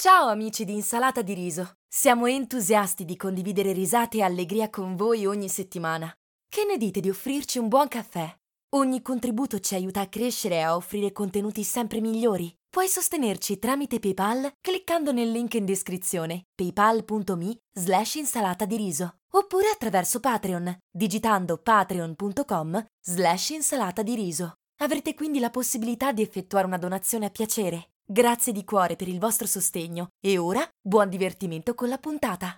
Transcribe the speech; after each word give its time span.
Ciao 0.00 0.28
amici 0.28 0.64
di 0.64 0.74
Insalata 0.74 1.22
di 1.22 1.34
Riso. 1.34 1.72
Siamo 1.84 2.26
entusiasti 2.26 3.04
di 3.04 3.16
condividere 3.16 3.72
risate 3.72 4.18
e 4.18 4.22
allegria 4.22 4.70
con 4.70 4.94
voi 4.94 5.26
ogni 5.26 5.48
settimana. 5.48 6.08
Che 6.48 6.64
ne 6.64 6.76
dite 6.76 7.00
di 7.00 7.10
offrirci 7.10 7.58
un 7.58 7.66
buon 7.66 7.88
caffè? 7.88 8.32
Ogni 8.76 9.02
contributo 9.02 9.58
ci 9.58 9.74
aiuta 9.74 10.02
a 10.02 10.06
crescere 10.06 10.54
e 10.54 10.60
a 10.60 10.76
offrire 10.76 11.10
contenuti 11.10 11.64
sempre 11.64 12.00
migliori. 12.00 12.54
Puoi 12.70 12.86
sostenerci 12.86 13.58
tramite 13.58 13.98
PayPal 13.98 14.52
cliccando 14.60 15.10
nel 15.10 15.32
link 15.32 15.54
in 15.54 15.64
descrizione 15.64 16.44
paypal.me 16.54 17.56
slash 17.72 18.14
insalata 18.14 18.66
di 18.66 18.76
riso 18.76 19.16
oppure 19.32 19.68
attraverso 19.68 20.20
Patreon 20.20 20.78
digitando 20.88 21.58
patreon.com 21.58 22.86
slash 23.00 23.48
insalata 23.48 24.04
di 24.04 24.14
riso. 24.14 24.58
Avrete 24.80 25.14
quindi 25.14 25.40
la 25.40 25.50
possibilità 25.50 26.12
di 26.12 26.22
effettuare 26.22 26.66
una 26.66 26.78
donazione 26.78 27.26
a 27.26 27.30
piacere. 27.30 27.88
Grazie 28.10 28.54
di 28.54 28.64
cuore 28.64 28.96
per 28.96 29.06
il 29.06 29.18
vostro 29.18 29.46
sostegno 29.46 30.12
e 30.18 30.38
ora 30.38 30.66
buon 30.80 31.10
divertimento 31.10 31.74
con 31.74 31.90
la 31.90 31.98
puntata. 31.98 32.56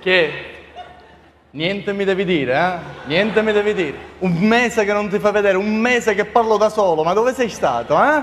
Che? 0.00 0.56
Niente 1.50 1.92
mi 1.92 2.04
devi 2.04 2.24
dire, 2.24 2.54
eh? 2.54 3.06
Niente 3.06 3.42
mi 3.42 3.52
devi 3.52 3.74
dire. 3.74 3.98
Un 4.18 4.34
mese 4.34 4.84
che 4.84 4.92
non 4.92 5.08
ti 5.08 5.18
fa 5.18 5.30
vedere, 5.30 5.56
un 5.56 5.74
mese 5.74 6.14
che 6.14 6.24
parlo 6.24 6.56
da 6.56 6.68
solo, 6.68 7.02
ma 7.02 7.14
dove 7.14 7.32
sei 7.34 7.48
stato, 7.48 7.94
eh? 8.02 8.22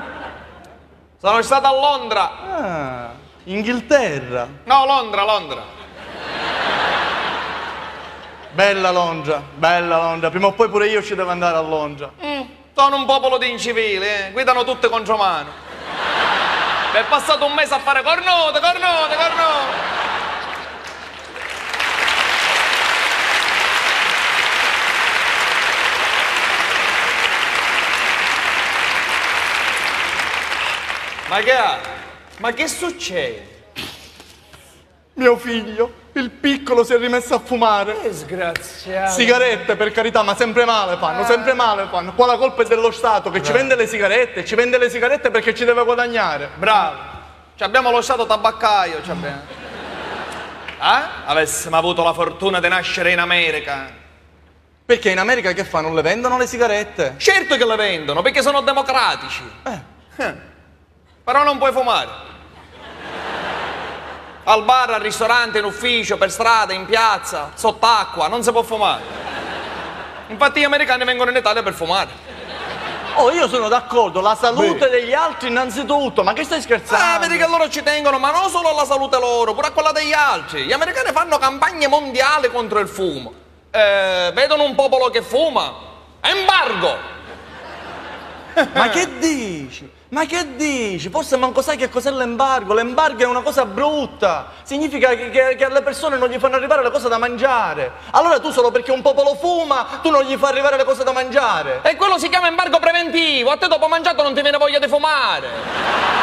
Sono 1.20 1.42
stato 1.42 1.68
a 1.68 1.72
Londra! 1.72 2.32
Ah, 2.42 3.12
Inghilterra. 3.46 4.48
No, 4.64 4.86
Londra, 4.86 5.24
Londra! 5.24 5.64
Bella 8.52 8.92
Londra, 8.92 9.44
bella 9.56 9.98
Londra. 9.98 10.30
Prima 10.30 10.48
o 10.48 10.54
poi 10.54 10.70
pure 10.70 10.88
io 10.88 11.04
ci 11.04 11.14
devo 11.16 11.30
andare 11.30 11.58
a 11.58 11.62
Londra. 11.62 12.10
Mm, 12.24 12.42
sono 12.74 12.96
un 12.96 13.06
popolo 13.06 13.38
di 13.38 13.50
incivili, 13.50 14.06
eh? 14.06 14.30
Guidano 14.32 14.64
tutte 14.64 14.88
contro 14.88 15.18
mano. 15.18 15.50
È 16.94 17.04
passato 17.10 17.46
un 17.46 17.54
mese 17.54 17.74
a 17.74 17.80
fare 17.80 18.02
cornote, 18.02 18.60
cornote, 18.62 19.16
cornote! 19.16 19.95
Ma 31.36 31.42
che 31.42 31.52
ha? 31.52 31.80
Ma 32.38 32.54
che 32.54 32.66
succede? 32.70 33.54
Mio 35.16 35.36
figlio, 35.36 35.92
il 36.14 36.30
piccolo, 36.30 36.86
si 36.86 36.94
è 36.94 36.98
rimesso 36.98 37.34
a 37.34 37.40
fumare. 37.40 37.98
Disgraziato. 38.04 39.12
Sigarette, 39.12 39.76
per 39.76 39.92
carità, 39.92 40.24
ma 40.24 40.34
sempre 40.34 40.64
male 40.64 40.96
fanno, 40.96 41.26
sempre 41.26 41.52
male 41.52 41.88
fanno. 41.92 42.14
Qua 42.14 42.26
la 42.26 42.38
colpa 42.38 42.64
è 42.64 42.66
dello 42.66 42.90
Stato 42.90 43.32
che 43.32 43.44
ci 43.44 43.52
vende 43.52 43.76
le 43.76 43.86
sigarette, 43.86 44.46
ci 44.46 44.56
vende 44.56 44.78
le 44.78 44.90
sigarette 44.90 45.30
perché 45.30 45.54
ci 45.54 45.66
deve 45.66 45.84
guadagnare. 45.84 46.52
Bravo. 46.56 47.00
Ci 47.58 47.64
abbiamo 47.64 47.92
lo 47.92 48.02
stato 48.02 48.26
tabaccaio, 48.26 49.04
ci 49.04 49.10
abbiamo. 49.10 49.42
Eh? 50.80 51.04
Avessimo 51.26 51.76
avuto 51.76 52.02
la 52.02 52.14
fortuna 52.14 52.62
di 52.62 52.70
nascere 52.70 53.12
in 53.12 53.20
America. 53.20 53.92
Perché 54.86 55.10
in 55.10 55.20
America 55.20 55.52
che 55.52 55.66
fa? 55.66 55.82
Non 55.82 55.96
le 55.96 56.02
vendono 56.02 56.38
le 56.38 56.48
sigarette? 56.48 57.16
Certo 57.18 57.58
che 57.58 57.66
le 57.66 57.76
vendono, 57.76 58.22
perché 58.22 58.42
sono 58.42 58.62
democratici. 58.62 59.44
Eh. 59.64 59.80
Eh. 60.16 60.54
Però 61.26 61.44
non 61.44 61.58
puoi 61.58 61.72
fumare. 61.72 62.10
Al 64.44 64.64
bar, 64.64 64.92
al 64.92 65.02
ristorante, 65.02 65.58
in 65.58 65.66
ufficio, 65.66 66.18
per 66.18 66.30
strada, 66.30 66.72
in 66.72 66.86
piazza, 66.86 67.50
sott'acqua, 67.56 68.28
non 68.28 68.44
si 68.44 68.52
può 68.52 68.62
fumare. 68.62 69.02
Infatti 70.28 70.60
gli 70.60 70.66
americani 70.66 71.04
vengono 71.04 71.32
in 71.32 71.36
Italia 71.36 71.64
per 71.64 71.74
fumare. 71.74 72.12
Oh, 73.16 73.32
io 73.32 73.48
sono 73.48 73.70
d'accordo, 73.70 74.22
la 74.22 74.36
salute 74.36 74.88
degli 74.90 75.14
altri 75.14 75.48
innanzitutto, 75.48 76.22
ma 76.22 76.34
che 76.34 76.44
stai 76.44 76.62
scherzando? 76.62 77.04
Ah, 77.04 77.18
vedi 77.18 77.38
che 77.38 77.48
loro 77.48 77.70
ci 77.70 77.82
tengono, 77.82 78.20
ma 78.20 78.30
non 78.30 78.48
solo 78.52 78.70
alla 78.70 78.86
salute 78.86 79.18
loro, 79.18 79.56
pure 79.56 79.70
a 79.70 79.72
quella 79.72 79.92
degli 79.92 80.14
altri. 80.14 80.66
Gli 80.66 80.74
americani 80.74 81.12
fanno 81.12 81.40
campagne 81.40 81.88
mondiali 81.88 82.52
contro 82.52 82.78
il 82.78 82.88
fumo. 82.88 83.34
Eh, 83.72 84.32
vedono 84.32 84.62
un 84.62 84.76
popolo 84.76 85.10
che 85.10 85.24
fuma. 85.24 85.74
Embargo! 86.22 87.15
Ma 88.74 88.90
che 88.90 89.18
dici? 89.20 89.90
Ma 90.10 90.26
che 90.26 90.56
dici? 90.56 91.10
Forse 91.10 91.36
manco 91.36 91.62
sai 91.62 91.76
che 91.76 91.90
cos'è 91.90 92.10
l'embargo. 92.12 92.74
L'embargo 92.74 93.22
è 93.22 93.26
una 93.26 93.42
cosa 93.42 93.66
brutta. 93.66 94.48
Significa 94.64 95.10
che, 95.10 95.30
che- 95.30 95.56
che 95.58 95.66
alle 95.66 95.82
persone 95.82 96.18
non 96.18 96.30
gli 96.30 96.38
fanno 96.40 96.56
arrivare 96.56 96.82
le 96.84 96.92
cose 96.92 97.10
da 97.10 97.18
mangiare. 97.18 97.92
Allora 98.12 98.40
tu 98.40 98.52
solo 98.52 98.72
perché 98.72 98.92
un 98.92 99.02
popolo 99.02 99.36
fuma, 99.36 100.00
tu 100.02 100.10
non 100.10 100.24
gli 100.24 100.38
fai 100.38 100.52
arrivare 100.52 100.78
le 100.78 100.86
cose 100.86 101.04
da 101.04 101.12
mangiare. 101.12 101.80
E 101.84 101.96
quello 101.96 102.18
si 102.18 102.30
chiama 102.30 102.48
embargo 102.48 102.80
preventivo. 102.80 103.52
A 103.52 103.58
te 103.58 103.68
dopo 103.68 103.88
mangiato 103.88 104.24
non 104.24 104.34
ti 104.34 104.42
viene 104.42 104.58
voglia 104.58 104.80
di 104.80 104.88
fumare. 104.88 106.14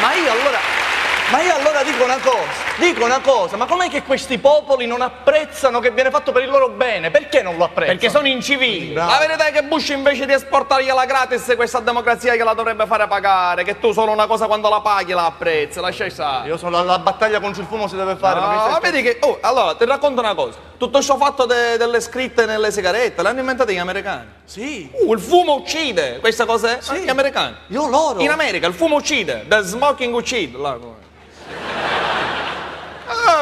Ma 0.00 0.14
io 0.14 0.32
allora, 0.32 0.58
ma 1.32 1.40
io 1.40 1.54
allora 1.54 1.82
dico 1.82 2.04
una 2.04 2.18
cosa, 2.18 2.36
dico 2.76 3.04
una 3.06 3.20
cosa, 3.20 3.56
ma 3.56 3.64
com'è 3.64 3.88
che 3.88 4.02
questi 4.02 4.36
popoli 4.36 4.86
non 4.86 5.00
apprezzano 5.00 5.80
che 5.80 5.90
viene 5.90 6.10
fatto 6.10 6.30
per 6.30 6.42
il 6.42 6.50
loro 6.50 6.68
bene? 6.68 7.10
Perché 7.10 7.40
non 7.40 7.56
lo 7.56 7.64
apprezzano? 7.64 7.98
Perché 7.98 8.12
sono 8.14 8.26
incivili. 8.28 8.92
La 8.92 9.16
verità 9.18 9.46
è 9.46 9.50
che 9.52 9.62
Bush 9.62 9.88
invece 9.88 10.26
di 10.26 10.34
esportargliela 10.34 11.06
gratis 11.06 11.54
questa 11.56 11.80
democrazia 11.80 12.34
gliela 12.36 12.52
dovrebbe 12.52 12.84
fare 12.84 13.08
pagare. 13.08 13.64
Che 13.64 13.78
tu 13.78 13.92
solo 13.92 14.12
una 14.12 14.26
cosa 14.26 14.46
quando 14.46 14.68
la 14.68 14.80
paghi 14.82 15.12
la 15.12 15.24
apprezzi, 15.24 15.80
lascia 15.80 16.10
stare. 16.10 16.48
Io 16.48 16.58
sono 16.58 16.84
la, 16.84 16.98
battaglia 16.98 17.40
contro 17.40 17.62
il 17.62 17.68
fumo 17.68 17.88
si 17.88 17.96
deve 17.96 18.16
fare. 18.16 18.38
ma 18.38 18.52
No, 18.52 18.58
stai 18.60 18.72
ma 18.72 18.78
vedi 18.80 19.00
che. 19.00 19.16
Oh, 19.22 19.38
allora 19.40 19.74
ti 19.74 19.86
racconto 19.86 20.20
una 20.20 20.34
cosa. 20.34 20.58
Tutto 20.76 21.00
ciò 21.00 21.16
fatto 21.16 21.46
de- 21.46 21.78
delle 21.78 22.02
scritte 22.02 22.44
nelle 22.44 22.70
sigarette 22.70 23.22
l'hanno 23.22 23.40
inventato 23.40 23.72
gli 23.72 23.78
americani. 23.78 24.28
Sì, 24.44 24.90
Uh, 24.92 25.14
il 25.14 25.20
fumo 25.20 25.54
uccide, 25.54 26.18
questa 26.20 26.44
cosa 26.44 26.76
è? 26.76 26.82
Sì. 26.82 26.98
Gli 26.98 27.08
americani. 27.08 27.56
io 27.68 27.88
loro. 27.88 28.20
In 28.20 28.28
America 28.28 28.66
il 28.66 28.74
fumo 28.74 28.96
uccide, 28.96 29.46
the 29.48 29.62
smoking 29.62 30.12
uccide. 30.12 30.58
là, 30.58 30.76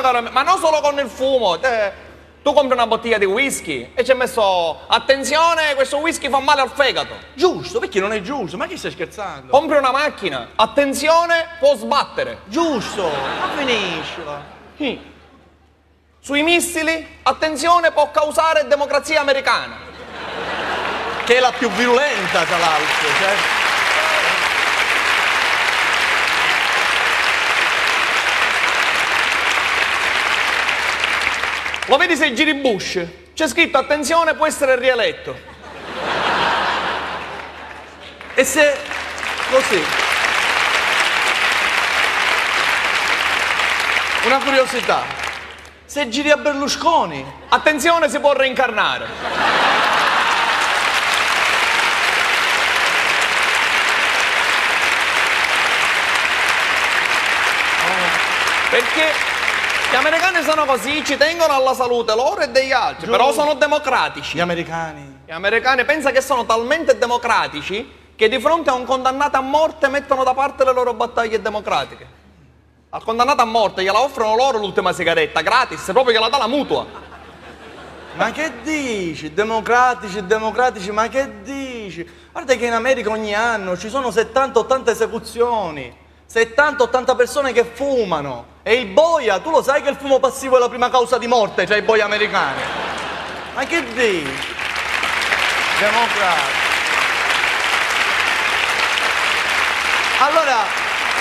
Ah, 0.00 0.12
caro 0.12 0.30
ma 0.30 0.42
non 0.42 0.58
solo 0.58 0.80
con 0.80 0.98
il 0.98 1.08
fumo. 1.08 1.58
te- 1.58 2.08
tu 2.42 2.54
compri 2.54 2.72
una 2.72 2.86
bottiglia 2.86 3.18
di 3.18 3.26
whisky 3.26 3.92
e 3.94 4.02
c'è 4.02 4.14
messo 4.14 4.86
attenzione, 4.86 5.74
questo 5.74 5.98
whisky 5.98 6.30
fa 6.30 6.38
male 6.38 6.62
al 6.62 6.70
fegato. 6.70 7.14
Giusto, 7.34 7.78
perché 7.80 8.00
non 8.00 8.14
è 8.14 8.22
giusto? 8.22 8.56
Ma 8.56 8.66
chi 8.66 8.78
stai 8.78 8.92
scherzando? 8.92 9.52
Compri 9.52 9.76
una 9.76 9.90
macchina, 9.90 10.48
attenzione, 10.56 11.48
può 11.58 11.76
sbattere. 11.76 12.38
Giusto, 12.46 13.02
ma 13.02 13.48
finiscila. 13.54 14.42
Sì. 14.74 14.98
Sui 16.18 16.42
missili, 16.42 17.18
attenzione, 17.22 17.92
può 17.92 18.10
causare 18.10 18.66
democrazia 18.66 19.20
americana. 19.20 19.76
Che 21.24 21.36
è 21.36 21.40
la 21.40 21.52
più 21.52 21.68
virulenta, 21.68 22.42
tra 22.44 22.56
l'altro. 22.56 23.08
Cioè. 23.20 23.59
Lo 31.90 31.96
vedi 31.96 32.14
se 32.14 32.32
giri 32.34 32.54
Bush? 32.54 33.04
C'è 33.34 33.48
scritto 33.48 33.76
attenzione, 33.76 34.34
può 34.34 34.46
essere 34.46 34.78
rieletto. 34.78 35.36
E 38.34 38.44
se 38.44 38.78
così. 39.50 39.84
Una 44.22 44.38
curiosità. 44.38 45.02
Se 45.84 46.08
giri 46.08 46.30
a 46.30 46.36
Berlusconi, 46.36 47.26
Attenzione, 47.48 48.08
si 48.08 48.20
può 48.20 48.32
reincarnare. 48.34 49.08
Perché 58.70 59.29
gli 59.90 59.96
americani 59.96 60.42
sono 60.42 60.64
così, 60.66 61.04
ci 61.04 61.16
tengono 61.16 61.52
alla 61.52 61.74
salute 61.74 62.14
loro 62.14 62.42
e 62.42 62.48
degli 62.48 62.70
altri, 62.70 63.10
però 63.10 63.32
sono 63.32 63.54
democratici. 63.54 64.36
gli 64.36 64.40
americani. 64.40 65.22
Gli 65.26 65.32
americani 65.32 65.84
pensa 65.84 66.12
che 66.12 66.20
sono 66.20 66.46
talmente 66.46 66.96
democratici 66.96 67.98
che 68.14 68.28
di 68.28 68.38
fronte 68.38 68.70
a 68.70 68.74
un 68.74 68.84
condannato 68.84 69.36
a 69.36 69.40
morte 69.40 69.88
mettono 69.88 70.22
da 70.22 70.32
parte 70.32 70.64
le 70.64 70.72
loro 70.72 70.94
battaglie 70.94 71.40
democratiche. 71.40 72.06
Al 72.90 73.02
condannato 73.02 73.42
a 73.42 73.46
morte 73.46 73.82
gliela 73.82 74.00
offrono 74.00 74.36
loro 74.36 74.58
l'ultima 74.58 74.92
sigaretta, 74.92 75.40
gratis, 75.40 75.82
proprio 75.86 76.14
gliela 76.14 76.28
dà 76.28 76.38
la 76.38 76.46
mutua. 76.46 76.86
Ma 78.14 78.30
che 78.30 78.52
dici? 78.62 79.32
Democratici, 79.32 80.24
democratici, 80.24 80.90
ma 80.90 81.08
che 81.08 81.42
dici? 81.42 82.08
Guarda 82.30 82.54
che 82.54 82.66
in 82.66 82.74
America 82.74 83.10
ogni 83.10 83.34
anno 83.34 83.76
ci 83.76 83.88
sono 83.88 84.08
70-80 84.08 84.88
esecuzioni, 84.88 85.96
70-80 86.32 87.16
persone 87.16 87.52
che 87.52 87.64
fumano. 87.64 88.46
E 88.62 88.74
il 88.74 88.86
boia, 88.86 89.40
tu 89.40 89.50
lo 89.50 89.62
sai 89.62 89.82
che 89.82 89.88
il 89.90 89.96
fumo 89.96 90.20
passivo 90.20 90.56
è 90.56 90.60
la 90.60 90.68
prima 90.68 90.88
causa 90.90 91.18
di 91.18 91.26
morte 91.26 91.66
tra 91.66 91.76
i 91.76 91.82
boi 91.82 92.00
americani? 92.00 92.60
Ma 93.54 93.64
che 93.64 93.82
dici? 93.92 94.30
Democratici. 95.80 96.58
Allora, 100.20 100.56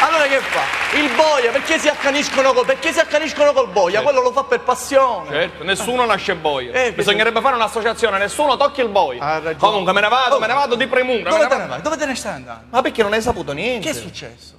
allora 0.02 0.24
che 0.28 0.40
fa? 0.40 0.98
Il 0.98 1.10
boia, 1.16 1.52
perché 1.52 1.80
si 1.80 1.88
accaniscono 1.88 2.52
col, 2.54 2.66
perché 2.66 2.92
si 2.92 3.00
accaniscono 3.00 3.54
col 3.54 3.70
boia? 3.70 4.02
Quello 4.02 4.22
lo 4.22 4.32
fa 4.32 4.44
per 4.44 4.60
passione. 4.60 5.30
Certo, 5.30 5.64
nessuno 5.64 6.06
nasce 6.06 6.36
boia. 6.36 6.72
Eh, 6.74 6.92
Bisognerebbe 6.94 7.40
fare 7.42 7.56
un'associazione, 7.56 8.18
nessuno 8.18 8.58
tocchi 8.58 8.82
il 8.82 8.90
boia. 8.90 9.42
Comunque 9.58 9.94
me 9.94 10.02
ne 10.02 10.10
vado, 10.10 10.36
Oh. 10.36 10.40
me 10.40 10.48
ne 10.48 10.54
vado 10.54 10.76
di 10.76 10.86
premura. 10.88 11.30
Dove 11.30 11.48
te 11.48 11.56
ne 11.56 11.66
vai? 11.68 11.82
Dove 11.82 11.98
te 11.98 12.06
ne 12.06 12.16
stai 12.16 12.34
andando? 12.34 12.64
Ma 12.70 12.82
perché 12.82 13.02
non 13.02 13.14
hai 13.14 13.22
saputo 13.22 13.54
niente? 13.54 13.90
Che 13.90 13.98
è 13.98 14.00
successo? 14.00 14.58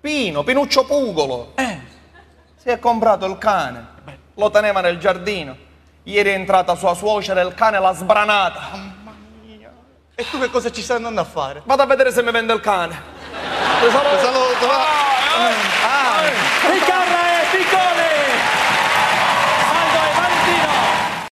Pino, 0.00 0.42
Pinuccio 0.42 0.84
Pugolo. 0.84 1.52
Eh, 1.56 1.78
Si 2.56 2.68
è 2.68 2.78
comprato 2.78 3.26
il 3.26 3.36
cane, 3.38 3.86
lo 4.34 4.50
teneva 4.50 4.80
nel 4.80 4.98
giardino. 4.98 5.56
Ieri 6.04 6.30
è 6.30 6.34
entrata 6.34 6.74
sua 6.74 6.94
suocera 6.94 7.40
e 7.40 7.44
il 7.46 7.54
cane 7.54 7.78
l'ha 7.78 7.92
sbranata. 7.92 8.70
e 10.14 10.28
tu 10.30 10.38
che 10.38 10.50
cosa 10.50 10.70
ci 10.70 10.82
stai 10.82 10.96
andando 10.96 11.20
a 11.20 11.24
fare? 11.24 11.62
Vado 11.64 11.82
a 11.82 11.86
vedere 11.86 12.12
se 12.12 12.22
mi 12.22 12.30
vende 12.30 12.52
il 12.52 12.60
cane. 12.60 12.94
Ti 13.80 13.90
saluto. 13.90 14.18
saluto, 14.18 14.66
va. 14.66 14.76
Ah, 14.76 15.48
eh. 15.48 15.54
Ah, 15.84 16.70
Riccardo! 16.70 17.99